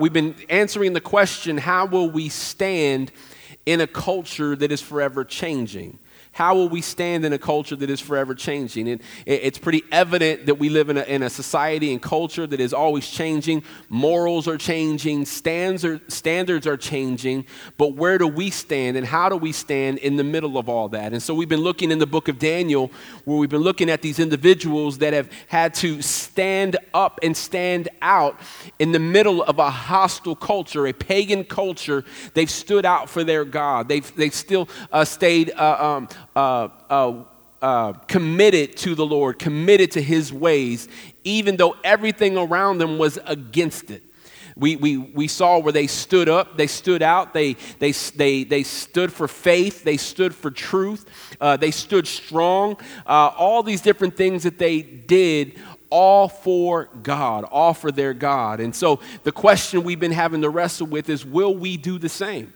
[0.00, 3.12] we've been answering the question how will we stand
[3.66, 5.98] in a culture that is forever changing?
[6.32, 8.88] How will we stand in a culture that is forever changing?
[8.88, 12.60] And it's pretty evident that we live in a, in a society and culture that
[12.60, 13.64] is always changing.
[13.88, 17.46] Morals are changing, stands are, standards are changing.
[17.76, 20.88] But where do we stand and how do we stand in the middle of all
[20.90, 21.12] that?
[21.12, 22.92] And so we've been looking in the book of Daniel
[23.24, 27.88] where we've been looking at these individuals that have had to stand up and stand
[28.02, 28.38] out
[28.78, 32.04] in the middle of a hostile culture, a pagan culture.
[32.34, 33.88] They've stood out for their God.
[33.88, 35.50] They've, they've still uh, stayed.
[35.50, 36.08] Uh, um,
[36.40, 37.24] uh, uh,
[37.60, 40.88] uh, committed to the Lord, committed to his ways,
[41.22, 44.02] even though everything around them was against it.
[44.56, 48.62] We, we, we saw where they stood up, they stood out, they, they, they, they
[48.62, 51.06] stood for faith, they stood for truth,
[51.42, 52.78] uh, they stood strong.
[53.06, 55.58] Uh, all these different things that they did,
[55.90, 58.60] all for God, all for their God.
[58.60, 62.08] And so the question we've been having to wrestle with is will we do the
[62.08, 62.54] same?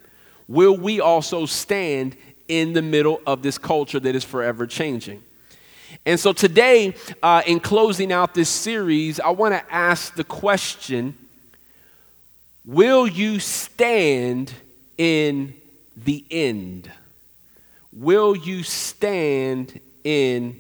[0.49, 2.17] Will we also stand
[2.49, 5.23] in the middle of this culture that is forever changing.
[6.07, 11.17] And so today, uh, in closing out this series, I want to ask the question
[12.67, 14.53] Will you stand
[14.97, 15.55] in
[15.97, 16.91] the end?
[17.93, 20.59] Will you stand in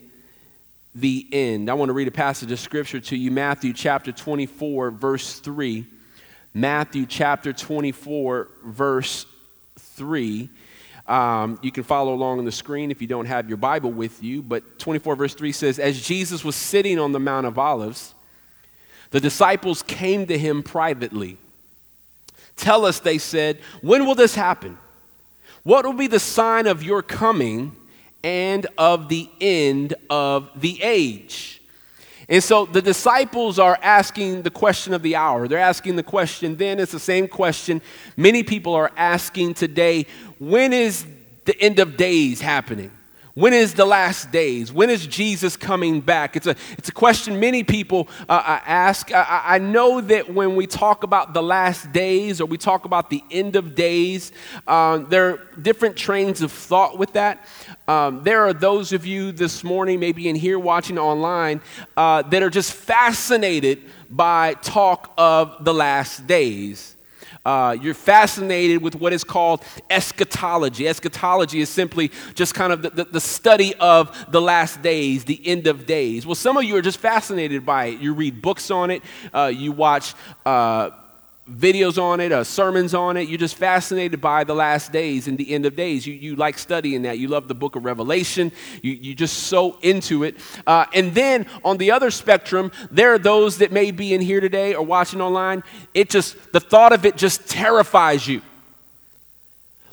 [0.94, 1.70] the end?
[1.70, 5.86] I want to read a passage of scripture to you Matthew chapter 24, verse 3.
[6.52, 9.26] Matthew chapter 24, verse
[9.78, 10.48] 3.
[11.06, 14.22] Um, you can follow along on the screen if you don't have your Bible with
[14.22, 14.42] you.
[14.42, 18.14] But 24 verse 3 says, As Jesus was sitting on the Mount of Olives,
[19.10, 21.36] the disciples came to him privately.
[22.56, 24.78] Tell us, they said, when will this happen?
[25.62, 27.76] What will be the sign of your coming
[28.22, 31.62] and of the end of the age?
[32.28, 35.46] And so the disciples are asking the question of the hour.
[35.46, 37.82] They're asking the question then, it's the same question
[38.16, 40.06] many people are asking today
[40.50, 41.06] when is
[41.44, 42.90] the end of days happening?
[43.34, 44.72] When is the last days?
[44.72, 46.36] When is Jesus coming back?
[46.36, 49.12] It's a, it's a question many people uh, ask.
[49.12, 53.10] I, I, know that when we talk about the last days or we talk about
[53.10, 54.30] the end of days,
[54.68, 57.44] um, there are different trains of thought with that.
[57.88, 61.60] Um, there are those of you this morning, maybe in here watching online,
[61.96, 66.93] uh, that are just fascinated by talk of the last days.
[67.44, 70.88] Uh, you're fascinated with what is called eschatology.
[70.88, 75.46] Eschatology is simply just kind of the, the, the, study of the last days, the
[75.46, 76.24] end of days.
[76.24, 78.00] Well, some of you are just fascinated by it.
[78.00, 79.02] You read books on it,
[79.34, 80.14] uh, you watch.
[80.46, 80.90] Uh,
[81.50, 83.28] videos on it, uh, sermons on it.
[83.28, 86.06] You're just fascinated by the last days and the end of days.
[86.06, 87.18] You, you like studying that.
[87.18, 88.50] You love the book of Revelation.
[88.82, 90.36] You, you just so into it.
[90.66, 94.40] Uh, and then on the other spectrum, there are those that may be in here
[94.40, 95.62] today or watching online.
[95.92, 98.40] It just, the thought of it just terrifies you.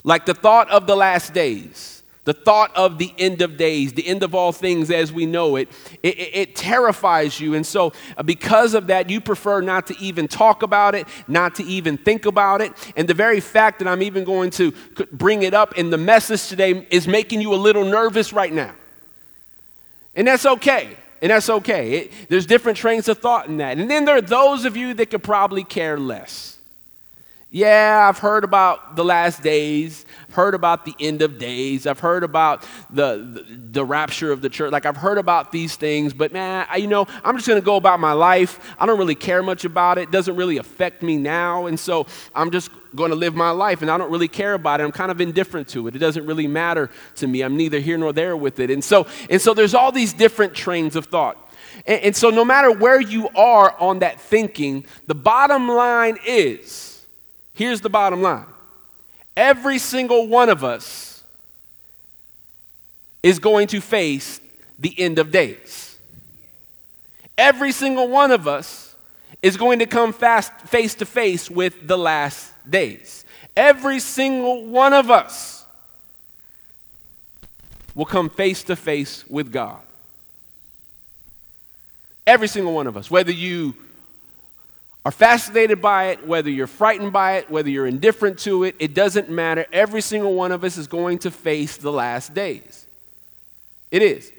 [0.04, 2.01] Like the thought of the last days.
[2.24, 5.56] The thought of the end of days, the end of all things as we know
[5.56, 5.68] it,
[6.04, 7.54] it, it, terrifies you.
[7.54, 11.56] And so, uh, because of that, you prefer not to even talk about it, not
[11.56, 12.72] to even think about it.
[12.96, 14.72] And the very fact that I'm even going to
[15.10, 18.74] bring it up in the message today is making you a little nervous right now.
[20.14, 20.96] And that's okay.
[21.20, 21.92] And that's okay.
[21.92, 23.78] It, there's different trains of thought in that.
[23.78, 26.58] And then there are those of you that could probably care less.
[27.54, 30.06] Yeah, I've heard about the last days.
[30.26, 31.86] I've heard about the end of days.
[31.86, 34.72] I've heard about the, the, the rapture of the church.
[34.72, 37.64] Like, I've heard about these things, but man, I, you know, I'm just going to
[37.64, 38.74] go about my life.
[38.78, 40.04] I don't really care much about it.
[40.04, 41.66] It doesn't really affect me now.
[41.66, 44.80] And so I'm just going to live my life, and I don't really care about
[44.80, 44.84] it.
[44.84, 45.94] I'm kind of indifferent to it.
[45.94, 47.42] It doesn't really matter to me.
[47.42, 48.70] I'm neither here nor there with it.
[48.70, 51.52] And so, and so there's all these different trains of thought.
[51.84, 56.91] And, and so, no matter where you are on that thinking, the bottom line is,
[57.54, 58.46] Here's the bottom line
[59.36, 61.22] every single one of us
[63.22, 64.40] is going to face
[64.78, 65.96] the end of days.
[67.38, 68.94] Every single one of us
[69.42, 73.24] is going to come fast, face to face with the last days.
[73.56, 75.64] Every single one of us
[77.94, 79.80] will come face to face with God.
[82.26, 83.74] Every single one of us, whether you
[85.04, 88.94] are fascinated by it, whether you're frightened by it, whether you're indifferent to it, it
[88.94, 89.66] doesn't matter.
[89.72, 92.86] Every single one of us is going to face the last days.
[93.90, 94.32] It is.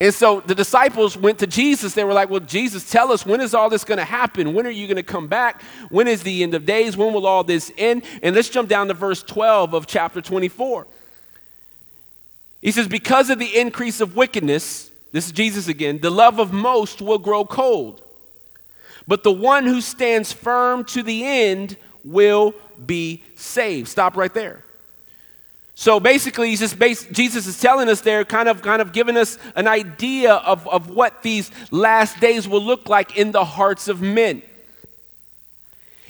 [0.00, 1.94] And so the disciples went to Jesus.
[1.94, 4.54] They were like, Well, Jesus, tell us, when is all this going to happen?
[4.54, 5.62] When are you going to come back?
[5.88, 6.96] When is the end of days?
[6.96, 8.04] When will all this end?
[8.22, 10.86] And let's jump down to verse 12 of chapter 24.
[12.60, 16.52] He says, Because of the increase of wickedness, this is Jesus again, the love of
[16.52, 18.02] most will grow cold.
[19.08, 23.88] But the one who stands firm to the end will be saved.
[23.88, 24.64] Stop right there.
[25.74, 26.78] So basically, he's just
[27.12, 30.90] Jesus is telling us there, kind of, kind of giving us an idea of, of
[30.90, 34.42] what these last days will look like in the hearts of men.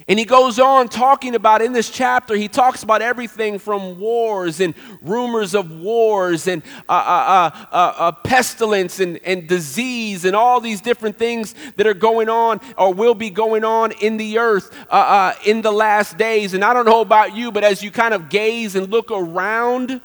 [0.08, 4.58] And he goes on talking about in this chapter, he talks about everything from wars
[4.58, 10.34] and rumors of wars and uh, uh, uh, uh, uh pestilence and, and disease and
[10.34, 14.38] all these different things that are going on or will be going on in the
[14.38, 16.54] earth uh, in the last days.
[16.54, 20.00] And I don't know about you, but as you kind of gaze and look around,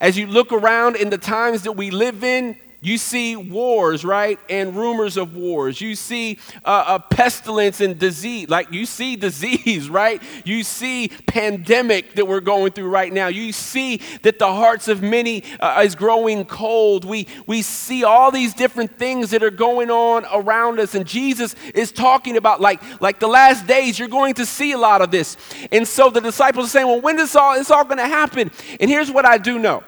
[0.00, 4.38] as you look around in the times that we live in, you see wars, right?
[4.48, 5.80] And rumors of wars.
[5.80, 8.48] You see uh, a pestilence and disease.
[8.48, 10.22] Like you see disease, right?
[10.44, 13.26] You see pandemic that we're going through right now.
[13.26, 17.04] You see that the hearts of many uh, is growing cold.
[17.04, 20.94] We, we see all these different things that are going on around us.
[20.94, 24.78] And Jesus is talking about like, like the last days, you're going to see a
[24.78, 25.36] lot of this.
[25.72, 28.52] And so the disciples are saying, well, when is all, it's all going to happen?
[28.78, 29.82] And here's what I do know.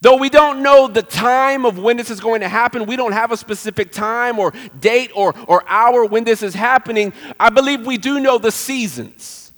[0.00, 3.12] Though we don't know the time of when this is going to happen, we don't
[3.12, 7.12] have a specific time or date or, or hour when this is happening.
[7.38, 9.50] I believe we do know the seasons.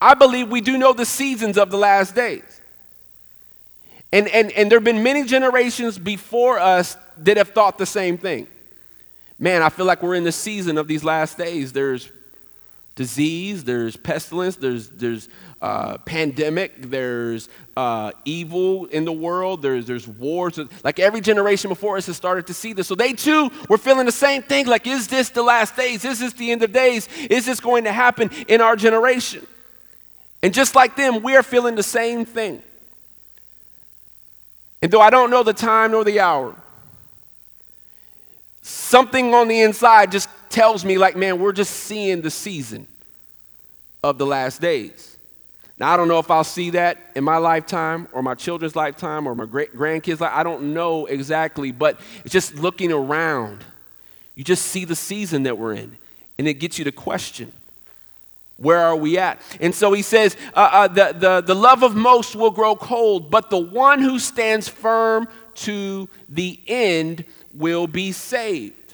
[0.00, 2.60] I believe we do know the seasons of the last days.
[4.12, 8.18] And, and, and there have been many generations before us that have thought the same
[8.18, 8.46] thing.
[9.38, 11.72] Man, I feel like we're in the season of these last days.
[11.72, 12.10] There's
[12.94, 15.28] disease, there's pestilence, there's, there's
[15.62, 20.58] uh, pandemic, there's uh, evil in the world, there's, there's wars.
[20.84, 22.86] Like every generation before us has started to see this.
[22.86, 26.04] So they too were feeling the same thing like, is this the last days?
[26.04, 27.08] Is this the end of days?
[27.30, 29.46] Is this going to happen in our generation?
[30.42, 32.62] And just like them, we are feeling the same thing.
[34.82, 36.54] And though I don't know the time nor the hour,
[38.62, 42.86] something on the inside just tells me, like, man, we're just seeing the season
[44.02, 45.15] of the last days.
[45.78, 49.26] Now, I don't know if I'll see that in my lifetime or my children's lifetime
[49.26, 50.32] or my great grandkids' life.
[50.32, 53.64] I don't know exactly, but it's just looking around.
[54.34, 55.98] You just see the season that we're in,
[56.38, 57.52] and it gets you to question
[58.58, 59.38] where are we at?
[59.60, 63.30] And so he says, uh, uh, the, the, the love of most will grow cold,
[63.30, 68.86] but the one who stands firm to the end will be saved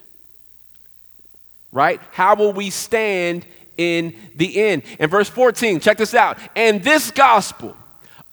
[1.72, 2.00] right?
[2.12, 3.46] How will we stand
[3.82, 4.82] in the end?
[4.98, 6.38] In verse 14, check this out.
[6.54, 7.76] And this gospel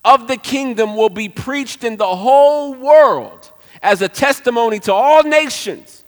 [0.04, 3.52] of the kingdom will be preached in the whole world
[3.82, 6.04] as a testimony to all nations,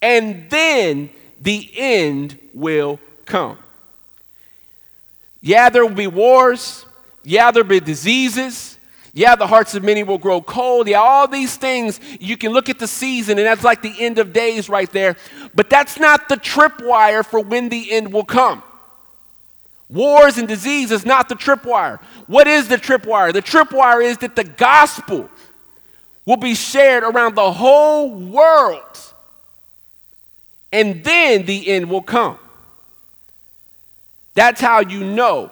[0.00, 1.10] and then
[1.40, 3.58] the end will come.
[5.40, 6.86] Yeah, there will be wars.
[7.24, 8.71] Yeah, there will be diseases.
[9.14, 10.88] Yeah, the hearts of many will grow cold.
[10.88, 14.18] Yeah, all these things, you can look at the season, and that's like the end
[14.18, 15.16] of days right there.
[15.54, 18.62] But that's not the tripwire for when the end will come.
[19.90, 22.00] Wars and disease is not the tripwire.
[22.26, 23.34] What is the tripwire?
[23.34, 25.28] The tripwire is that the gospel
[26.24, 28.98] will be shared around the whole world,
[30.72, 32.38] and then the end will come.
[34.32, 35.50] That's how you know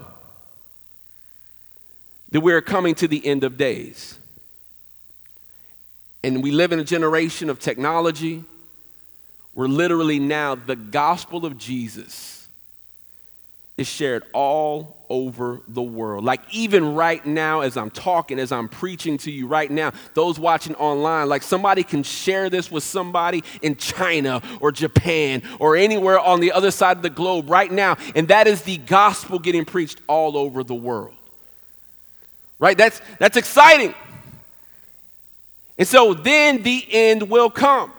[2.31, 4.19] that we are coming to the end of days.
[6.23, 8.45] And we live in a generation of technology
[9.55, 12.49] where literally now the gospel of Jesus
[13.77, 16.23] is shared all over the world.
[16.23, 20.39] Like even right now, as I'm talking, as I'm preaching to you right now, those
[20.39, 26.21] watching online, like somebody can share this with somebody in China or Japan or anywhere
[26.21, 27.97] on the other side of the globe right now.
[28.15, 31.15] And that is the gospel getting preached all over the world
[32.61, 32.79] right?
[32.79, 33.95] That's, that's exciting.
[35.77, 37.93] And so then the end will come.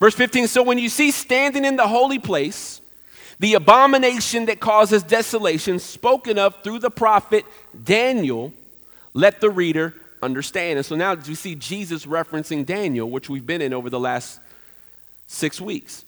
[0.00, 2.80] Verse 15 So when you see standing in the holy place,
[3.38, 7.44] the abomination that causes desolation, spoken of through the prophet
[7.84, 8.52] Daniel,
[9.14, 10.78] let the reader understand.
[10.78, 14.40] And so now we see Jesus referencing Daniel, which we've been in over the last
[15.26, 16.04] six weeks.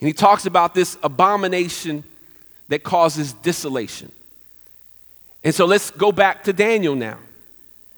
[0.00, 2.04] And he talks about this abomination
[2.68, 4.12] that causes desolation.
[5.42, 7.18] And so let's go back to Daniel now.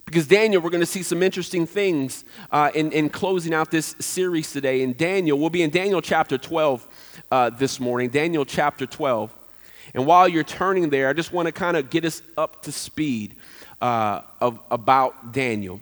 [0.05, 3.97] Because Daniel, we're going to see some interesting things uh, in, in closing out this
[3.99, 4.83] series today.
[4.83, 6.87] In Daniel, we'll be in Daniel chapter 12
[7.31, 8.11] uh, this morning.
[8.11, 9.35] Daniel chapter 12.
[9.95, 12.73] And while you're turning there, I just want to kind of get us up to
[12.73, 13.37] speed
[13.81, 15.81] uh, of, about Daniel.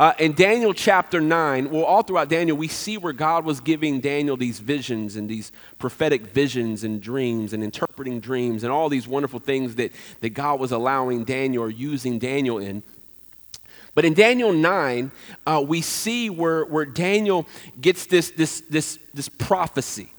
[0.00, 4.00] Uh, in Daniel chapter 9, well, all throughout Daniel, we see where God was giving
[4.00, 9.06] Daniel these visions and these prophetic visions and dreams and interpreting dreams and all these
[9.06, 9.92] wonderful things that,
[10.22, 12.82] that God was allowing Daniel or using Daniel in.
[13.94, 15.10] But in Daniel 9,
[15.46, 17.46] uh, we see where, where Daniel
[17.78, 20.14] gets this, this, this, this prophecy,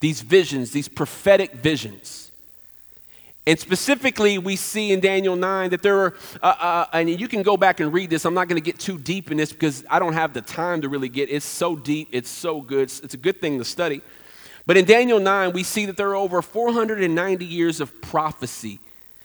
[0.00, 2.23] these visions, these prophetic visions.
[3.46, 7.42] And specifically, we see in Daniel 9 that there are, uh, uh, and you can
[7.42, 8.24] go back and read this.
[8.24, 10.80] I'm not going to get too deep in this because I don't have the time
[10.80, 12.84] to really get It's so deep, it's so good.
[12.84, 14.00] It's, it's a good thing to study.
[14.66, 18.80] But in Daniel 9, we see that there are over 490 years of prophecy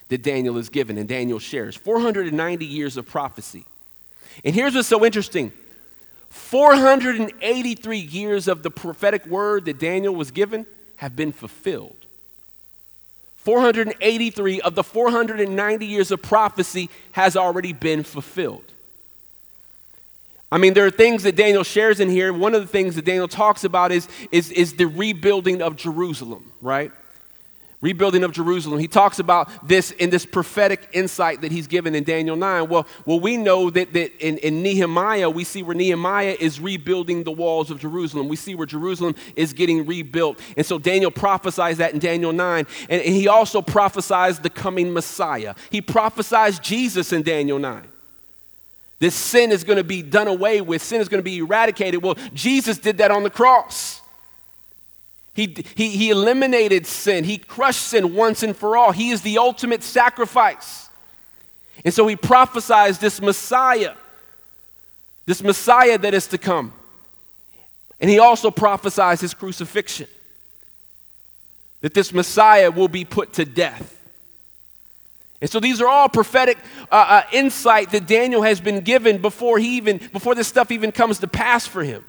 [0.10, 3.66] that Daniel is given and Daniel shares 490 years of prophecy.
[4.44, 5.54] And here's what's so interesting
[6.30, 10.66] 483 years of the prophetic word that Daniel was given
[10.98, 11.99] have been fulfilled.
[13.40, 18.74] 483 of the 490 years of prophecy has already been fulfilled.
[20.52, 22.34] I mean, there are things that Daniel shares in here.
[22.34, 26.52] One of the things that Daniel talks about is, is, is the rebuilding of Jerusalem,
[26.62, 26.92] right?
[27.82, 28.80] Rebuilding of Jerusalem.
[28.80, 32.68] He talks about this in this prophetic insight that he's given in Daniel 9.
[32.68, 37.24] Well, well we know that, that in, in Nehemiah, we see where Nehemiah is rebuilding
[37.24, 38.28] the walls of Jerusalem.
[38.28, 40.40] We see where Jerusalem is getting rebuilt.
[40.58, 42.68] And so Daniel prophesies that in Daniel 9.
[42.90, 45.56] And, and he also prophesies the coming Messiah.
[45.70, 47.88] He prophesies Jesus in Daniel 9.
[49.00, 52.04] This sin is going to be done away with, sin is going to be eradicated.
[52.04, 53.99] Well, Jesus did that on the cross.
[55.40, 57.24] He, he, he eliminated sin.
[57.24, 58.92] He crushed sin once and for all.
[58.92, 60.90] He is the ultimate sacrifice.
[61.86, 63.94] And so he prophesies this Messiah,
[65.26, 66.74] this Messiah that is to come.
[68.02, 70.08] And he also prophesies his crucifixion,
[71.80, 73.98] that this Messiah will be put to death.
[75.40, 76.58] And so these are all prophetic
[76.92, 80.92] uh, uh, insight that Daniel has been given before he even before this stuff even
[80.92, 82.04] comes to pass for him.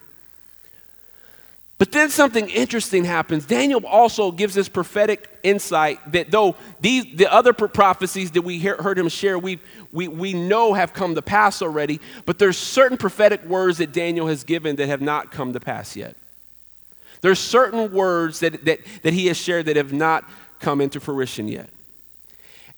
[1.80, 3.46] But then something interesting happens.
[3.46, 8.76] Daniel also gives this prophetic insight that though these, the other prophecies that we hear,
[8.76, 9.60] heard him share, we,
[9.90, 14.26] we, we know have come to pass already, but there's certain prophetic words that Daniel
[14.26, 16.18] has given that have not come to pass yet.
[17.22, 21.48] There's certain words that, that, that he has shared that have not come into fruition
[21.48, 21.70] yet.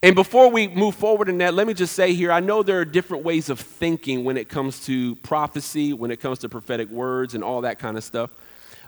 [0.00, 2.78] And before we move forward in that, let me just say here I know there
[2.78, 6.88] are different ways of thinking when it comes to prophecy, when it comes to prophetic
[6.88, 8.30] words, and all that kind of stuff.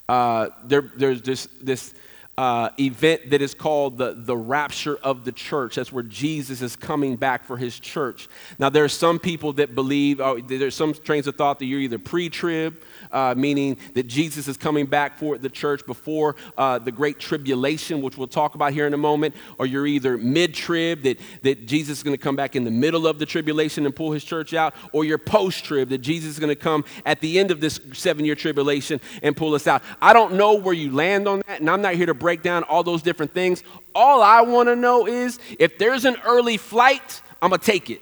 [0.09, 1.95] Uh, there, there's this, this
[2.37, 5.77] uh, event that is called the, the rapture of the church.
[5.77, 8.29] That's where Jesus is coming back for his church.
[8.59, 11.81] Now, there are some people that believe, oh, there's some trains of thought that you're
[11.81, 16.79] either pre trib, uh, meaning that Jesus is coming back for the church before uh,
[16.79, 20.55] the great tribulation, which we'll talk about here in a moment, or you're either mid
[20.55, 23.87] trib, that, that Jesus is going to come back in the middle of the tribulation
[23.87, 26.85] and pull his church out, or you're post trib, that Jesus is going to come
[27.07, 29.83] at the end of this seven year tribulation and pull us out.
[30.03, 32.63] I don't know where you land on that, and I'm not here to break down
[32.63, 33.63] all those different things.
[33.95, 37.91] All I want to know is if there's an early flight, I'm going to take
[37.91, 38.01] it.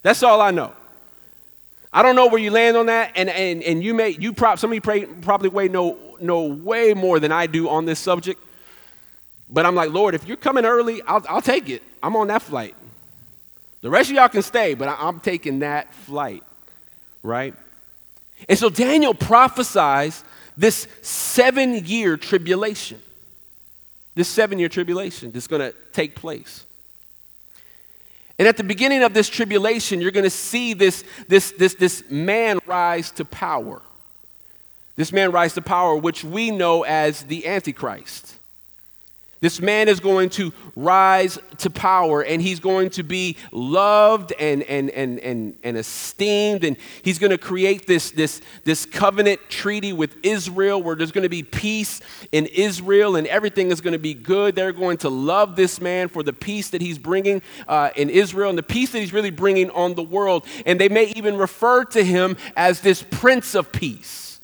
[0.00, 0.72] That's all I know.
[1.92, 4.58] I don't know where you land on that, and, and, and you may, you prob,
[4.58, 7.98] some of you pray, probably way know, know way more than I do on this
[7.98, 8.40] subject.
[9.50, 11.82] But I'm like, Lord, if you're coming early, I'll, I'll take it.
[12.02, 12.74] I'm on that flight.
[13.82, 16.42] The rest of y'all can stay, but I, I'm taking that flight,
[17.22, 17.54] right?
[18.48, 20.24] And so Daniel prophesies
[20.56, 23.00] this seven year tribulation.
[24.14, 26.66] This seven year tribulation that's going to take place.
[28.38, 32.02] And at the beginning of this tribulation, you're going to see this, this, this, this
[32.08, 33.82] man rise to power.
[34.96, 38.34] This man rise to power, which we know as the Antichrist.
[39.40, 44.62] This man is going to rise to power and he's going to be loved and,
[44.64, 46.62] and, and, and, and esteemed.
[46.62, 51.22] And he's going to create this, this, this covenant treaty with Israel where there's going
[51.22, 54.54] to be peace in Israel and everything is going to be good.
[54.54, 58.50] They're going to love this man for the peace that he's bringing uh, in Israel
[58.50, 60.44] and the peace that he's really bringing on the world.
[60.66, 64.38] And they may even refer to him as this Prince of Peace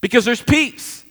[0.00, 1.03] because there's peace.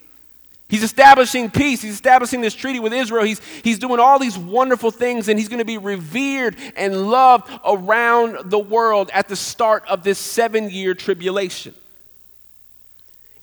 [0.73, 1.83] He's establishing peace.
[1.83, 3.23] He's establishing this treaty with Israel.
[3.23, 7.47] He's, he's doing all these wonderful things, and he's going to be revered and loved
[7.63, 11.75] around the world at the start of this seven year tribulation.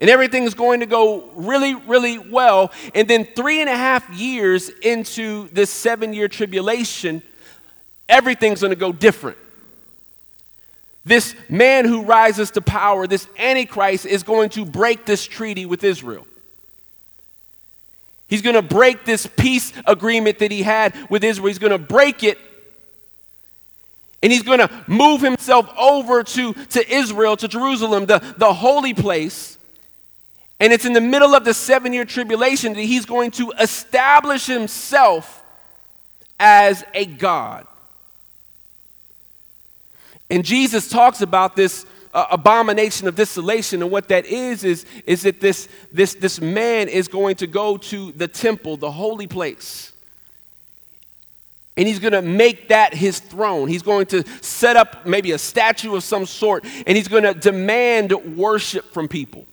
[0.01, 2.73] And everything is going to go really, really well.
[2.97, 7.23] And then, three and a half years into this seven year tribulation,
[8.09, 9.39] everything's going to go different.
[11.05, 15.85] This man who rises to power, this Antichrist, is going to break this treaty with
[15.85, 16.27] Israel.
[18.31, 21.49] He's going to break this peace agreement that he had with Israel.
[21.49, 22.39] He's going to break it.
[24.23, 28.95] And he's going to move himself over to, to Israel, to Jerusalem, the, the holy
[28.95, 29.59] place.
[30.61, 34.47] And it's in the middle of the seven year tribulation that he's going to establish
[34.47, 35.43] himself
[36.39, 37.67] as a God.
[40.31, 43.83] And Jesus talks about this uh, abomination of desolation.
[43.83, 47.77] And what that is, is, is that this, this, this man is going to go
[47.77, 49.93] to the temple, the holy place.
[51.77, 53.69] And he's going to make that his throne.
[53.69, 57.33] He's going to set up maybe a statue of some sort, and he's going to
[57.33, 59.47] demand worship from people.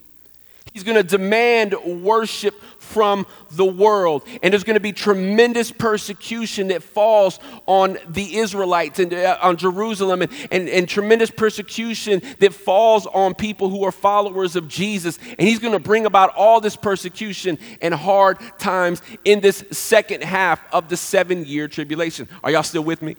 [0.74, 1.74] He's going to demand
[2.04, 4.24] worship from the world.
[4.42, 9.58] And there's going to be tremendous persecution that falls on the Israelites and uh, on
[9.58, 15.20] Jerusalem, and, and, and tremendous persecution that falls on people who are followers of Jesus.
[15.38, 20.24] And he's going to bring about all this persecution and hard times in this second
[20.24, 22.28] half of the seven year tribulation.
[22.44, 23.16] Are y'all still with me?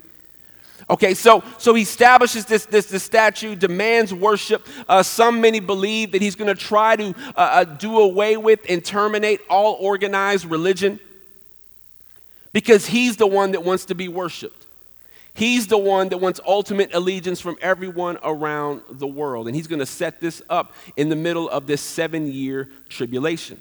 [0.90, 4.66] Okay, so, so he establishes this, this, this statue, demands worship.
[4.88, 8.60] Uh, some many believe that he's going to try to uh, uh, do away with
[8.68, 11.00] and terminate all organized religion
[12.52, 14.66] because he's the one that wants to be worshiped.
[15.34, 19.46] He's the one that wants ultimate allegiance from everyone around the world.
[19.46, 23.60] And he's going to set this up in the middle of this seven year tribulation.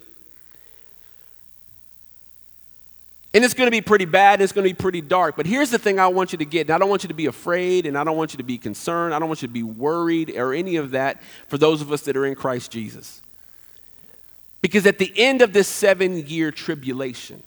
[3.34, 5.36] And it's going to be pretty bad, it's going to be pretty dark.
[5.36, 6.62] But here's the thing I want you to get.
[6.62, 8.56] And I don't want you to be afraid, and I don't want you to be
[8.56, 9.14] concerned.
[9.14, 12.02] I don't want you to be worried or any of that for those of us
[12.02, 13.20] that are in Christ Jesus.
[14.62, 17.42] Because at the end of this seven year tribulation,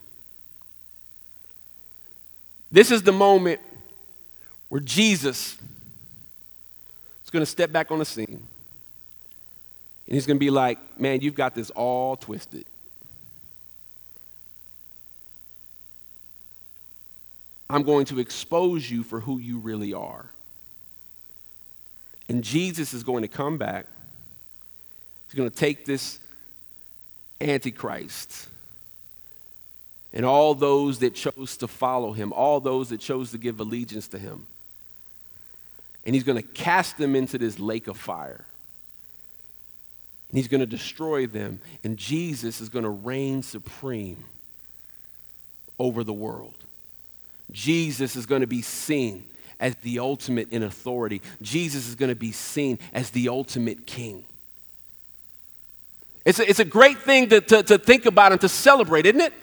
[2.71, 3.59] this is the moment
[4.69, 5.57] where Jesus
[7.23, 8.27] is going to step back on the scene.
[10.07, 12.65] And he's going to be like, man, you've got this all twisted.
[17.71, 20.25] I'm going to expose you for who you really are.
[22.27, 23.85] And Jesus is going to come back.
[25.27, 26.19] He's going to take this
[27.39, 28.47] Antichrist
[30.13, 34.09] and all those that chose to follow him, all those that chose to give allegiance
[34.09, 34.45] to him.
[36.05, 38.45] And he's going to cast them into this lake of fire.
[40.29, 41.61] And he's going to destroy them.
[41.83, 44.25] And Jesus is going to reign supreme
[45.79, 46.53] over the world.
[47.51, 49.25] Jesus is going to be seen
[49.59, 51.21] as the ultimate in authority.
[51.41, 54.25] Jesus is going to be seen as the ultimate king.
[56.25, 59.21] It's a, it's a great thing to, to, to think about and to celebrate, isn't
[59.21, 59.33] it?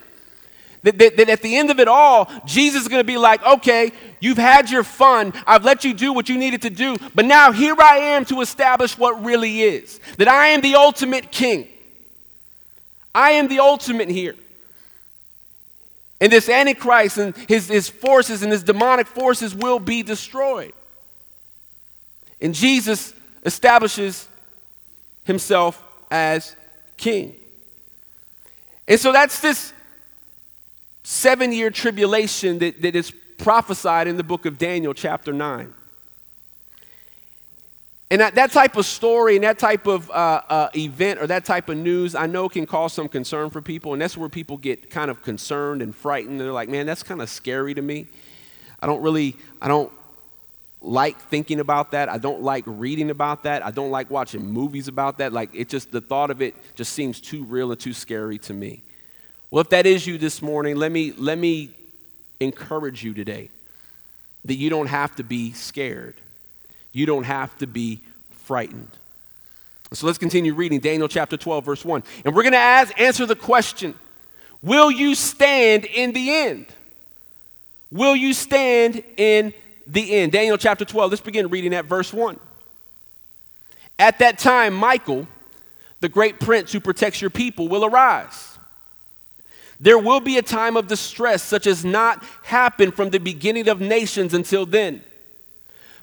[0.83, 3.45] That, that, that, at the end of it all, Jesus is going to be like,
[3.45, 3.91] okay,
[4.21, 5.33] you've had your fun.
[5.45, 6.95] I've let you do what you needed to do.
[7.13, 11.31] But now here I am to establish what really is that I am the ultimate
[11.31, 11.67] king.
[13.13, 14.35] I am the ultimate here.
[16.21, 20.73] And this Antichrist and his, his forces and his demonic forces will be destroyed.
[22.41, 23.13] And Jesus
[23.45, 24.27] establishes
[25.23, 26.55] himself as
[26.97, 27.35] king.
[28.87, 29.73] And so that's this
[31.03, 35.73] seven year tribulation that, that is prophesied in the book of Daniel, chapter 9.
[38.11, 41.45] And that, that type of story and that type of uh, uh, event or that
[41.45, 43.93] type of news, I know can cause some concern for people.
[43.93, 46.39] And that's where people get kind of concerned and frightened.
[46.39, 48.07] They're like, man, that's kind of scary to me.
[48.81, 49.91] I don't really, I don't
[50.81, 52.09] like thinking about that.
[52.09, 53.63] I don't like reading about that.
[53.63, 55.31] I don't like watching movies about that.
[55.31, 58.53] Like, it just, the thought of it just seems too real and too scary to
[58.53, 58.81] me.
[59.51, 61.71] Well, if that is you this morning, let me, let me
[62.39, 63.49] encourage you today
[64.45, 66.15] that you don't have to be scared
[66.99, 68.91] you don't have to be frightened.
[69.93, 72.03] So let's continue reading Daniel chapter 12, verse 1.
[72.25, 72.59] And we're going to
[73.01, 73.95] answer the question
[74.61, 76.65] Will you stand in the end?
[77.89, 79.53] Will you stand in
[79.87, 80.33] the end?
[80.33, 82.37] Daniel chapter 12, let's begin reading at verse 1.
[83.97, 85.27] At that time, Michael,
[86.01, 88.57] the great prince who protects your people, will arise.
[89.79, 93.79] There will be a time of distress such as not happened from the beginning of
[93.79, 95.01] nations until then.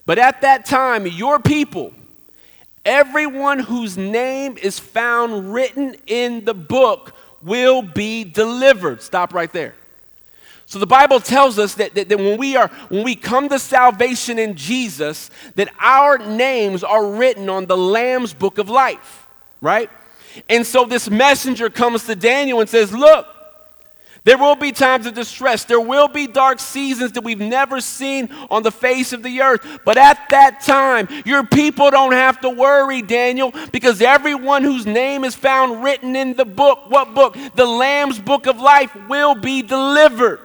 [0.06, 1.92] But at that time, your people,
[2.84, 9.02] everyone whose name is found written in the book, will be delivered.
[9.02, 9.74] Stop right there.
[10.64, 13.58] So the Bible tells us that, that, that, when we are when we come to
[13.58, 19.28] salvation in Jesus, that our names are written on the Lamb's book of life,
[19.60, 19.88] right?
[20.48, 23.26] And so this messenger comes to Daniel and says, Look,
[24.26, 25.64] there will be times of distress.
[25.64, 29.64] There will be dark seasons that we've never seen on the face of the earth.
[29.84, 35.22] But at that time, your people don't have to worry, Daniel, because everyone whose name
[35.22, 37.36] is found written in the book, what book?
[37.54, 40.40] The Lamb's book of life will be delivered.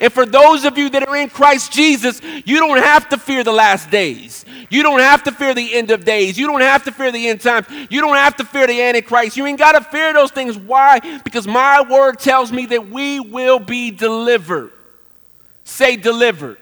[0.00, 3.44] And for those of you that are in Christ Jesus, you don't have to fear
[3.44, 4.44] the last days.
[4.70, 6.38] You don't have to fear the end of days.
[6.38, 7.66] You don't have to fear the end times.
[7.90, 9.36] You don't have to fear the Antichrist.
[9.36, 10.56] You ain't got to fear those things.
[10.56, 11.00] Why?
[11.24, 14.72] Because my word tells me that we will be delivered.
[15.64, 16.58] Say delivered.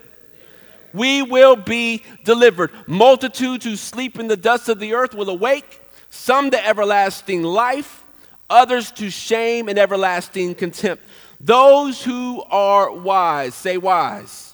[0.92, 2.72] We will be delivered.
[2.86, 5.80] Multitudes who sleep in the dust of the earth will awake,
[6.10, 8.04] some to everlasting life,
[8.48, 11.04] others to shame and everlasting contempt.
[11.40, 14.50] Those who are wise, say wise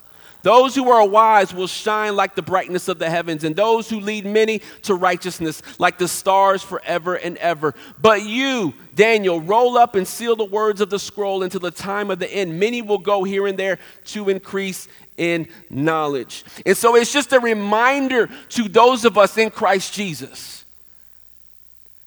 [0.46, 3.98] those who are wise will shine like the brightness of the heavens, and those who
[3.98, 7.74] lead many to righteousness like the stars forever and ever.
[8.00, 12.12] But you, Daniel, roll up and seal the words of the scroll until the time
[12.12, 12.60] of the end.
[12.60, 16.44] Many will go here and there to increase in knowledge.
[16.64, 20.64] And so it's just a reminder to those of us in Christ Jesus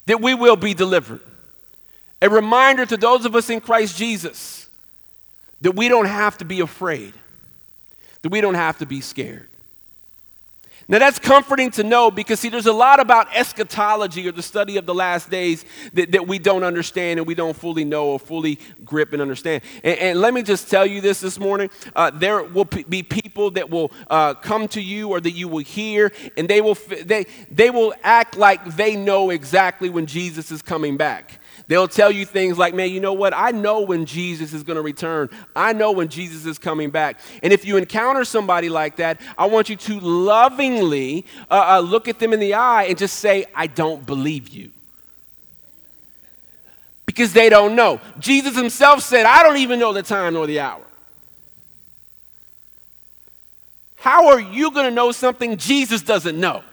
[0.06, 1.20] that we will be delivered.
[2.22, 4.59] A reminder to those of us in Christ Jesus
[5.62, 7.14] that we don't have to be afraid
[8.22, 9.48] that we don't have to be scared.
[10.88, 14.78] Now, that's comforting to know because, see, there's a lot about eschatology or the study
[14.78, 18.20] of the last days that, that we don't understand and we don't fully know or
[18.20, 19.62] fully grip and understand.
[19.84, 23.04] And, and let me just tell you this this morning uh, there will p- be
[23.04, 26.72] people that will uh, come to you or that you will hear, and they will,
[26.72, 31.39] f- they, they will act like they know exactly when Jesus is coming back.
[31.70, 33.32] They'll tell you things like, man, you know what?
[33.32, 35.30] I know when Jesus is going to return.
[35.56, 37.20] I know when Jesus is coming back.
[37.44, 42.08] And if you encounter somebody like that, I want you to lovingly uh, uh, look
[42.08, 44.72] at them in the eye and just say, I don't believe you.
[47.06, 48.02] Because they don't know.
[48.18, 50.82] Jesus himself said, I don't even know the time nor the hour.
[53.94, 56.64] How are you going to know something Jesus doesn't know?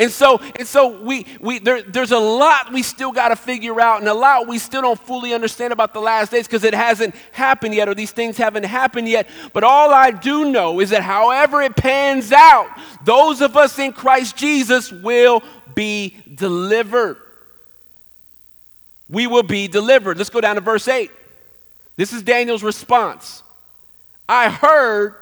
[0.00, 3.78] And so, and so we, we there, there's a lot we still got to figure
[3.82, 6.72] out, and a lot we still don't fully understand about the last days because it
[6.72, 9.28] hasn't happened yet, or these things haven't happened yet.
[9.52, 12.70] But all I do know is that however it pans out,
[13.04, 15.42] those of us in Christ Jesus will
[15.74, 17.18] be delivered.
[19.06, 20.16] We will be delivered.
[20.16, 21.10] Let's go down to verse 8.
[21.96, 23.42] This is Daniel's response.
[24.26, 25.14] I heard,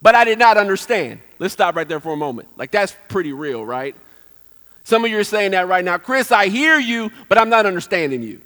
[0.00, 1.22] but I did not understand.
[1.40, 2.50] Let's stop right there for a moment.
[2.56, 3.96] Like, that's pretty real, right?
[4.84, 5.98] Some of you are saying that right now.
[5.98, 8.40] Chris, I hear you, but I'm not understanding you.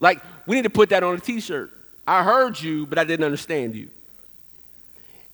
[0.00, 1.70] Like, we need to put that on a t shirt.
[2.06, 3.88] I heard you, but I didn't understand you.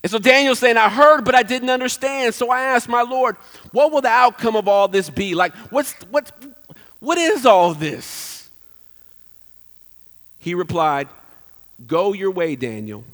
[0.02, 2.34] And so Daniel's saying, I heard, but I didn't understand.
[2.34, 3.36] So I asked my Lord,
[3.72, 5.34] what will the outcome of all this be?
[5.34, 6.30] Like, what's, what,
[7.00, 8.48] what is all this?
[10.38, 11.08] He replied,
[11.86, 13.04] Go your way, Daniel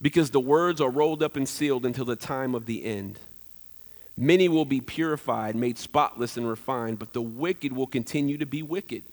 [0.00, 3.18] because the words are rolled up and sealed until the time of the end.
[4.20, 8.62] Many will be purified, made spotless, and refined, but the wicked will continue to be
[8.62, 9.04] wicked.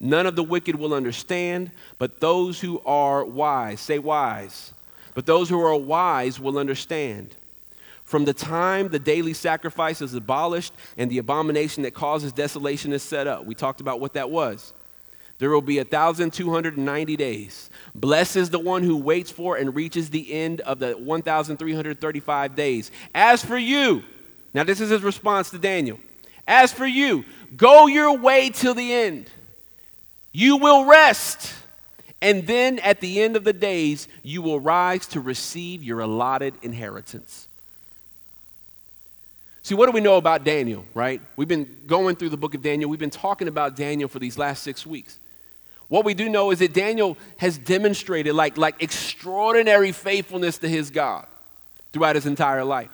[0.00, 4.72] None of the wicked will understand, but those who are wise, say wise,
[5.14, 7.36] but those who are wise will understand.
[8.02, 13.02] From the time the daily sacrifice is abolished and the abomination that causes desolation is
[13.04, 14.72] set up, we talked about what that was.
[15.44, 17.68] There will be 1,290 days.
[17.94, 22.90] Blessed is the one who waits for and reaches the end of the 1,335 days.
[23.14, 24.02] As for you,
[24.54, 26.00] now this is his response to Daniel.
[26.48, 27.26] As for you,
[27.58, 29.30] go your way till the end.
[30.32, 31.52] You will rest.
[32.22, 36.54] And then at the end of the days, you will rise to receive your allotted
[36.62, 37.48] inheritance.
[39.62, 41.20] See, what do we know about Daniel, right?
[41.36, 42.88] We've been going through the book of Daniel.
[42.88, 45.18] We've been talking about Daniel for these last six weeks.
[45.88, 50.90] What we do know is that Daniel has demonstrated like, like extraordinary faithfulness to his
[50.90, 51.26] God
[51.92, 52.90] throughout his entire life.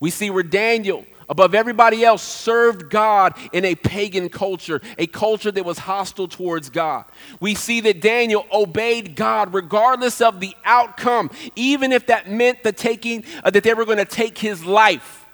[0.00, 5.52] We see where Daniel, above everybody else, served God in a pagan culture, a culture
[5.52, 7.04] that was hostile towards God.
[7.38, 12.72] We see that Daniel obeyed God regardless of the outcome, even if that meant the
[12.72, 15.26] taking, uh, that they were going to take his life.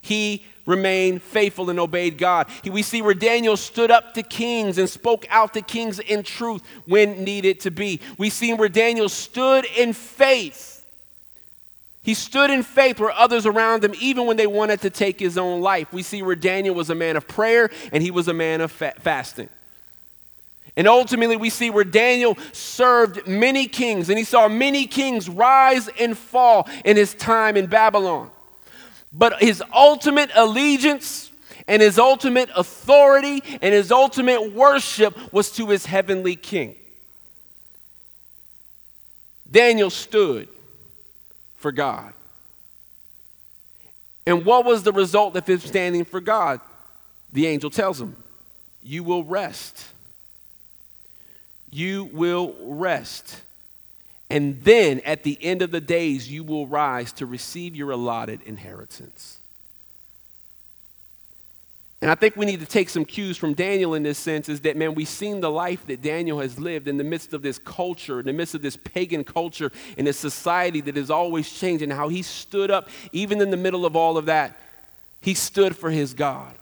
[0.00, 2.46] He remained faithful and obeyed God.
[2.62, 6.62] We see where Daniel stood up to kings and spoke out to kings in truth
[6.84, 8.00] when needed to be.
[8.18, 10.84] We see where Daniel stood in faith.
[12.02, 15.38] He stood in faith where others around him, even when they wanted to take his
[15.38, 15.90] own life.
[15.90, 18.70] We see where Daniel was a man of prayer and he was a man of
[18.70, 19.48] fa- fasting.
[20.76, 25.88] And ultimately, we see where Daniel served many kings and he saw many kings rise
[25.98, 28.30] and fall in his time in Babylon.
[29.12, 31.30] But his ultimate allegiance
[31.66, 36.76] and his ultimate authority and his ultimate worship was to his heavenly king.
[39.50, 40.48] Daniel stood
[41.56, 42.12] for God.
[44.26, 46.60] And what was the result of him standing for God?
[47.32, 48.14] The angel tells him,
[48.82, 49.86] You will rest.
[51.70, 53.40] You will rest.
[54.30, 58.42] And then at the end of the days, you will rise to receive your allotted
[58.42, 59.38] inheritance.
[62.00, 64.60] And I think we need to take some cues from Daniel in this sense is
[64.60, 67.58] that, man, we've seen the life that Daniel has lived in the midst of this
[67.58, 71.90] culture, in the midst of this pagan culture, in a society that is always changing,
[71.90, 74.56] how he stood up, even in the middle of all of that,
[75.20, 76.54] he stood for his God.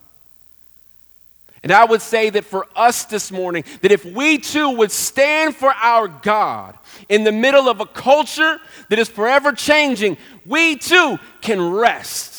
[1.67, 5.57] And I would say that for us this morning, that if we too would stand
[5.57, 11.19] for our God in the middle of a culture that is forever changing, we too
[11.41, 12.37] can rest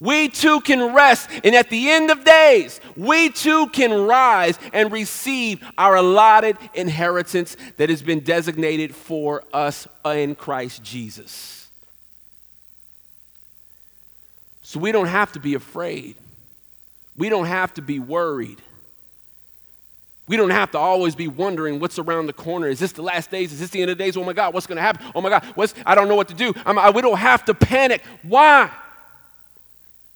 [0.00, 4.92] we too can rest, and at the end of days, we too can rise and
[4.92, 11.68] receive our allotted inheritance that has been designated for us in Christ Jesus.
[14.62, 16.14] So we don't have to be afraid.
[17.18, 18.62] We don't have to be worried.
[20.28, 22.68] We don't have to always be wondering what's around the corner.
[22.68, 23.52] Is this the last days?
[23.52, 24.16] Is this the end of the days?
[24.16, 25.04] Oh my God, what's going to happen?
[25.14, 26.54] Oh my God, what's, I don't know what to do.
[26.64, 28.02] I, we don't have to panic.
[28.22, 28.70] Why?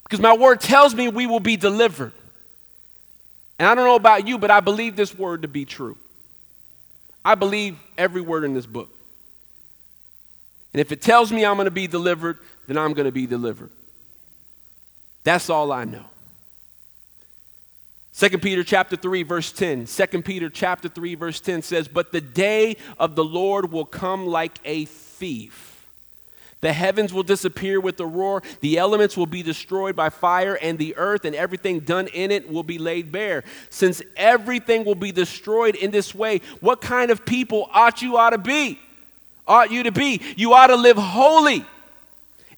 [0.04, 2.12] Because my word tells me we will be delivered.
[3.58, 5.96] And I don't know about you, but I believe this word to be true.
[7.24, 8.90] I believe every word in this book.
[10.72, 13.26] And if it tells me I'm going to be delivered, then I'm going to be
[13.26, 13.70] delivered.
[15.24, 16.04] That's all I know.
[18.14, 19.87] 2 Peter chapter 3 verse 10.
[19.87, 24.27] 2 Peter chapter 3 verse 10 says, "But the day of the Lord will come
[24.27, 25.72] like a thief."
[26.61, 30.79] The heavens will disappear with a roar, the elements will be destroyed by fire, and
[30.79, 33.42] the earth and everything done in it will be laid bare.
[33.68, 38.31] Since everything will be destroyed in this way, what kind of people ought you ought
[38.31, 38.79] to be?
[39.44, 40.20] Ought you to be?
[40.37, 41.66] You ought to live holy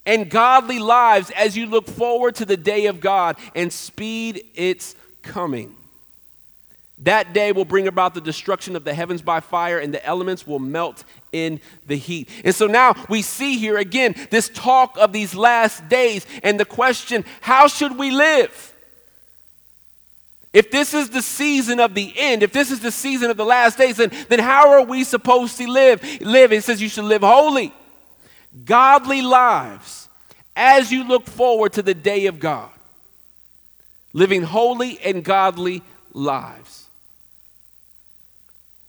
[0.04, 4.94] and godly lives as you look forward to the day of God and speed its
[5.24, 5.74] coming.
[6.98, 10.46] That day will bring about the destruction of the heavens by fire, and the elements
[10.46, 12.28] will melt in the heat.
[12.44, 16.64] And so now we see here again this talk of these last days and the
[16.64, 18.70] question how should we live?
[20.52, 23.44] If this is the season of the end, if this is the season of the
[23.44, 26.00] last days, then, then how are we supposed to live?
[26.20, 26.52] Live.
[26.52, 27.74] It says you should live holy,
[28.64, 30.08] godly lives
[30.54, 32.70] as you look forward to the day of God.
[34.14, 35.82] Living holy and godly
[36.14, 36.86] lives.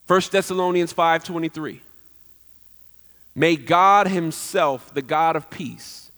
[0.08, 1.82] 1 Thessalonians 5:23
[3.36, 6.10] May God himself, the God of peace,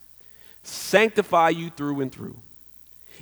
[0.62, 2.38] sanctify you through and through.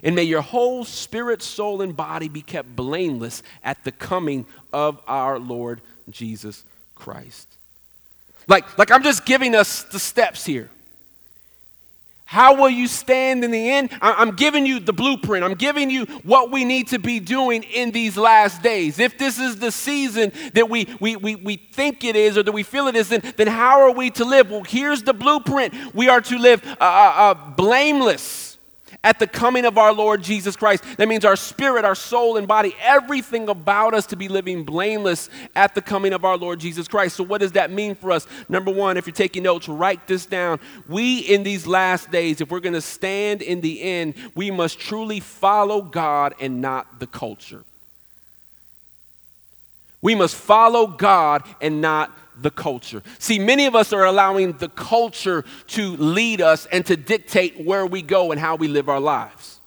[0.03, 4.99] And may your whole spirit, soul, and body be kept blameless at the coming of
[5.07, 6.63] our Lord Jesus
[6.95, 7.47] Christ.
[8.47, 10.69] Like, like I'm just giving us the steps here.
[12.27, 13.91] How will you stand in the end?
[14.01, 15.43] I'm giving you the blueprint.
[15.45, 18.97] I'm giving you what we need to be doing in these last days.
[18.97, 22.51] If this is the season that we, we, we, we think it is or that
[22.51, 24.49] we feel it is, then, then how are we to live?
[24.49, 25.73] Well, here's the blueprint.
[25.93, 28.44] We are to live uh, uh, uh blameless
[29.05, 30.83] at the coming of our Lord Jesus Christ.
[30.97, 35.29] That means our spirit, our soul, and body, everything about us to be living blameless
[35.55, 37.15] at the coming of our Lord Jesus Christ.
[37.15, 38.25] So, what does that mean for us?
[38.49, 40.59] Number one, if you're taking notes, write this down.
[40.89, 44.79] We, in these last days, if we're going to stand in the end, we must
[44.79, 47.63] truly follow God and not the culture.
[50.01, 53.01] We must follow God and not the culture.
[53.19, 57.85] See, many of us are allowing the culture to lead us and to dictate where
[57.85, 59.59] we go and how we live our lives.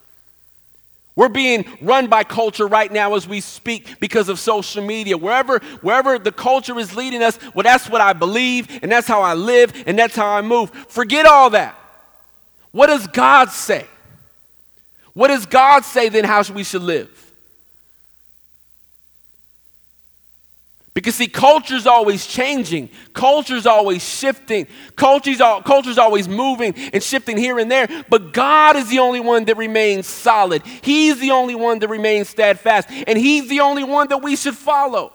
[1.16, 5.18] We're being run by culture right now as we speak because of social media.
[5.18, 9.22] Wherever, wherever the culture is leading us, well, that's what I believe, and that's how
[9.22, 10.70] I live, and that's how I move.
[10.70, 11.74] Forget all that.
[12.70, 13.86] What does God say?
[15.12, 17.27] What does God say then how should we should live?
[20.98, 27.60] Because, see, culture's always changing, culture's always shifting, culture's, culture's always moving and shifting here
[27.60, 27.86] and there.
[28.08, 30.60] But God is the only one that remains solid.
[30.82, 34.56] He's the only one that remains steadfast, and He's the only one that we should
[34.56, 35.12] follow.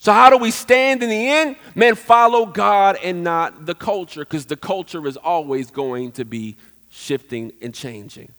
[0.00, 1.56] So, how do we stand in the end?
[1.74, 6.56] Man, follow God and not the culture, because the culture is always going to be
[6.90, 8.32] shifting and changing.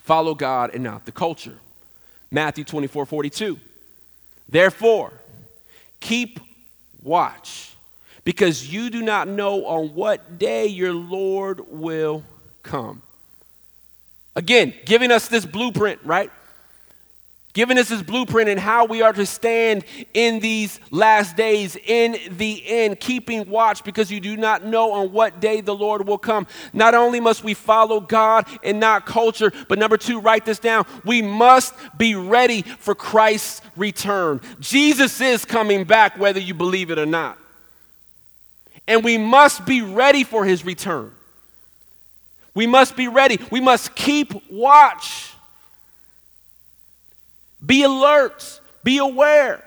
[0.00, 1.58] Follow God and not the culture.
[2.34, 3.58] Matthew 24 42.
[4.48, 5.12] Therefore,
[6.00, 6.40] keep
[7.02, 7.72] watch,
[8.24, 12.24] because you do not know on what day your Lord will
[12.62, 13.00] come.
[14.36, 16.30] Again, giving us this blueprint, right?
[17.54, 22.18] Giving us his blueprint and how we are to stand in these last days, in
[22.36, 26.18] the end, keeping watch because you do not know on what day the Lord will
[26.18, 26.46] come.
[26.72, 30.84] Not only must we follow God and not culture, but number two, write this down.
[31.04, 34.40] We must be ready for Christ's return.
[34.58, 37.38] Jesus is coming back, whether you believe it or not.
[38.88, 41.12] And we must be ready for his return.
[42.52, 43.38] We must be ready.
[43.50, 45.33] We must keep watch.
[47.64, 48.60] Be alert.
[48.82, 49.62] Be aware.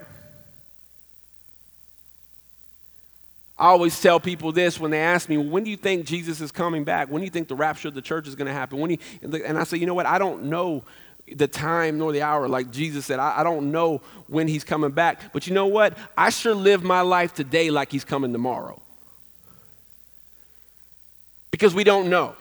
[3.60, 6.52] I always tell people this when they ask me, when do you think Jesus is
[6.52, 7.10] coming back?
[7.10, 8.78] When do you think the rapture of the church is going to happen?
[8.78, 10.06] When and I say, you know what?
[10.06, 10.84] I don't know
[11.36, 12.48] the time nor the hour.
[12.48, 15.34] Like Jesus said, I, I don't know when he's coming back.
[15.34, 15.98] But you know what?
[16.16, 18.80] I sure live my life today like he's coming tomorrow.
[21.50, 22.36] Because we don't know.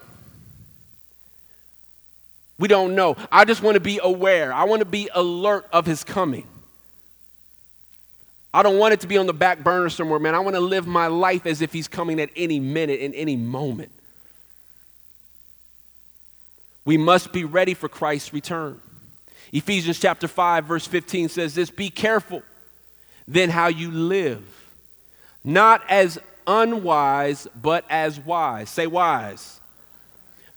[2.59, 3.17] We don't know.
[3.31, 4.53] I just want to be aware.
[4.53, 6.47] I want to be alert of his coming.
[8.55, 10.35] I don't want it to be on the back burner somewhere, man.
[10.35, 13.37] I want to live my life as if he's coming at any minute, in any
[13.37, 13.93] moment.
[16.87, 18.81] We must be ready for Christ's return.
[19.53, 22.43] Ephesians chapter 5, verse 15 says this Be careful
[23.29, 24.43] then how you live,
[25.45, 28.71] not as unwise, but as wise.
[28.71, 29.56] Say wise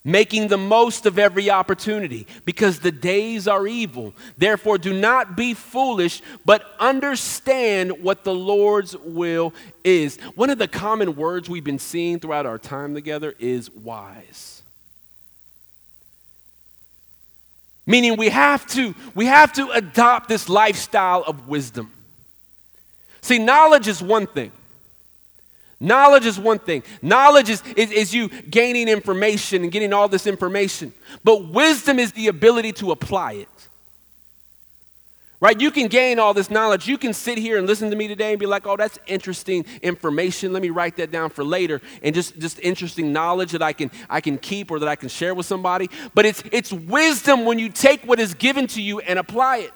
[0.03, 4.13] making the most of every opportunity because the days are evil.
[4.38, 10.17] Therefore, do not be foolish, but understand what the Lord's will is.
[10.35, 14.62] One of the common words we've been seeing throughout our time together is wise.
[17.85, 21.91] Meaning we have to we have to adopt this lifestyle of wisdom.
[23.21, 24.51] See, knowledge is one thing.
[25.79, 26.83] Knowledge is one thing.
[27.01, 30.93] Knowledge is, is, is, you gaining information and getting all this information.
[31.23, 33.47] But wisdom is the ability to apply it.
[35.41, 35.59] Right?
[35.61, 36.85] You can gain all this knowledge.
[36.85, 39.65] You can sit here and listen to me today and be like, oh, that's interesting
[39.81, 40.51] information.
[40.51, 41.81] Let me write that down for later.
[42.03, 45.07] And just, just interesting knowledge that I can, I can keep or that I can
[45.07, 45.89] share with somebody.
[46.13, 49.71] But it's, it's wisdom when you take what is given to you and apply it.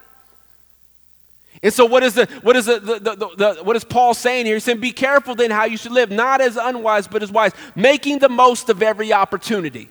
[1.61, 4.55] And so, what is, the, what, is the, the, the, what is Paul saying here?
[4.55, 7.51] He's saying, Be careful then how you should live, not as unwise, but as wise,
[7.75, 9.89] making the most of every opportunity.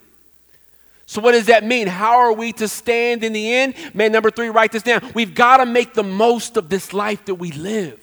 [1.07, 1.87] So, what does that mean?
[1.87, 3.75] How are we to stand in the end?
[3.94, 5.11] Man, number three, write this down.
[5.14, 7.98] We've got to make the most of this life that we live.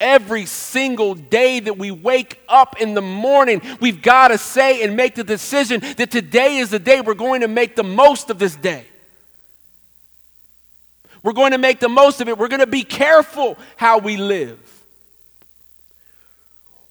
[0.00, 4.96] Every single day that we wake up in the morning, we've got to say and
[4.96, 8.38] make the decision that today is the day we're going to make the most of
[8.38, 8.86] this day.
[11.24, 12.36] We're going to make the most of it.
[12.38, 14.60] We're going to be careful how we live.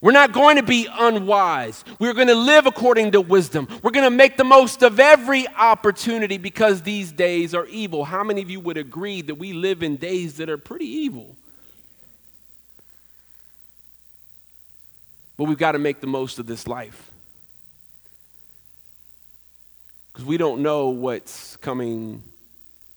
[0.01, 1.85] We're not going to be unwise.
[1.99, 3.67] We're going to live according to wisdom.
[3.83, 8.03] We're going to make the most of every opportunity because these days are evil.
[8.03, 11.37] How many of you would agree that we live in days that are pretty evil?
[15.37, 17.11] But we've got to make the most of this life.
[20.11, 22.23] Because we don't know what's coming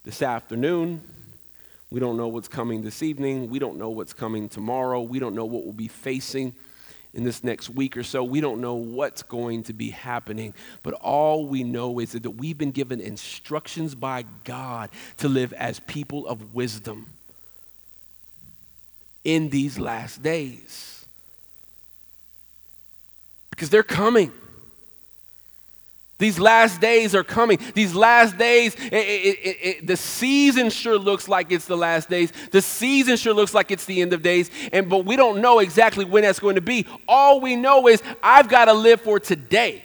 [0.04, 1.02] this afternoon.
[1.90, 3.48] We don't know what's coming this evening.
[3.48, 5.02] We don't know what's coming tomorrow.
[5.02, 6.54] We don't know what we'll be facing
[7.14, 8.24] in this next week or so.
[8.24, 10.52] We don't know what's going to be happening.
[10.82, 15.80] But all we know is that we've been given instructions by God to live as
[15.80, 17.06] people of wisdom
[19.24, 21.04] in these last days.
[23.50, 24.32] Because they're coming.
[26.18, 27.58] These last days are coming.
[27.74, 32.32] These last days, it, it, it, the season sure looks like it's the last days.
[32.52, 34.50] The season sure looks like it's the end of days.
[34.72, 36.86] And but we don't know exactly when that's going to be.
[37.06, 39.84] All we know is I've got to live for today.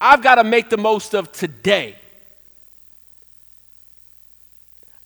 [0.00, 1.96] I've got to make the most of today.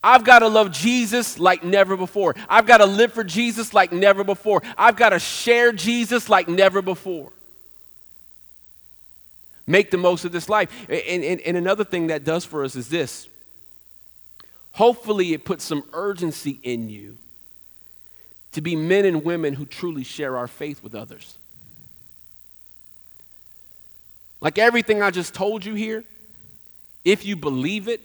[0.02, 2.34] I've got to love Jesus like never before.
[2.48, 4.62] I've got to live for Jesus like never before.
[4.76, 7.32] I've got to share Jesus like never before.
[9.70, 10.68] Make the most of this life.
[10.88, 13.28] And, and, and another thing that does for us is this
[14.72, 17.18] hopefully, it puts some urgency in you
[18.52, 21.38] to be men and women who truly share our faith with others.
[24.40, 26.02] Like everything I just told you here,
[27.04, 28.00] if you believe it,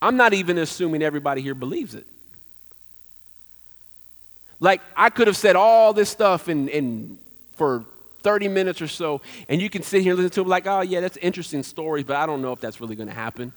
[0.00, 2.06] I'm not even assuming everybody here believes it.
[4.60, 7.18] Like I could have said all this stuff in, in
[7.56, 7.86] for
[8.22, 10.80] 30 minutes or so, and you can sit here and listen to them like, oh,
[10.80, 13.52] yeah, that's interesting stories, but I don't know if that's really going to happen.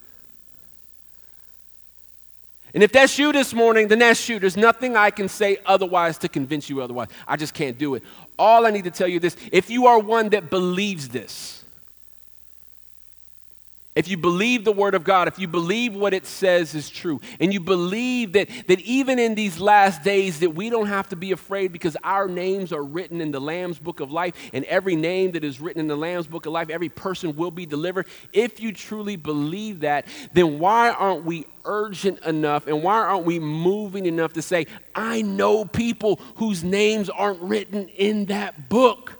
[2.73, 4.37] And if that's you this morning, then that's you.
[4.37, 7.07] There's nothing I can say otherwise to convince you otherwise.
[7.25, 8.03] I just can't do it.
[8.37, 11.64] All I need to tell you this if you are one that believes this,
[13.95, 17.21] if you believe the word of God, if you believe what it says is true,
[17.39, 21.15] and you believe that, that even in these last days that we don't have to
[21.15, 24.97] be afraid because our names are written in the Lamb's book of life, and every
[24.97, 28.05] name that is written in the Lamb's book of life, every person will be delivered.
[28.33, 33.39] If you truly believe that, then why aren't we urgent enough and why aren't we
[33.39, 39.14] moving enough to say, I know people whose names aren't written in that book?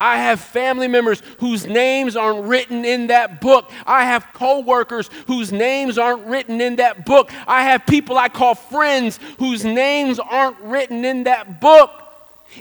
[0.00, 3.70] I have family members whose names aren't written in that book.
[3.86, 7.30] I have coworkers whose names aren't written in that book.
[7.46, 11.90] I have people I call friends whose names aren't written in that book.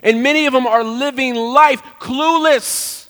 [0.03, 3.07] And many of them are living life clueless.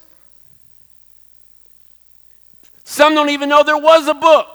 [2.83, 4.47] Some don't even know there was a book.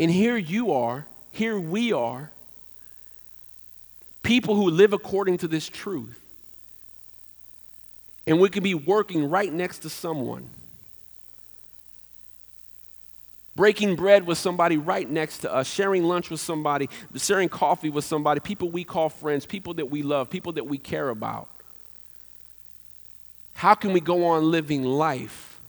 [0.00, 2.32] And here you are, here we are
[4.22, 6.18] people who live according to this truth.
[8.26, 10.48] And we could be working right next to someone,
[13.56, 18.04] breaking bread with somebody right next to us, sharing lunch with somebody, sharing coffee with
[18.04, 21.48] somebody, people we call friends, people that we love, people that we care about.
[23.54, 25.60] How can we go on living life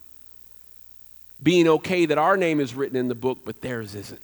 [1.42, 4.22] being okay that our name is written in the book, but theirs isn't?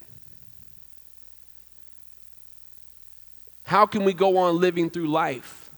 [3.67, 5.69] How can we go on living through life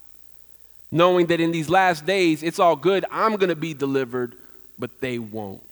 [0.92, 3.04] knowing that in these last days it's all good?
[3.10, 4.36] I'm going to be delivered,
[4.78, 5.64] but they won't.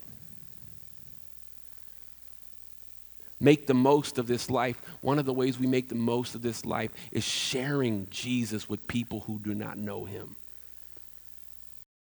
[3.39, 4.82] Make the most of this life.
[5.01, 8.88] One of the ways we make the most of this life is sharing Jesus with
[8.88, 10.36] people who do not know him.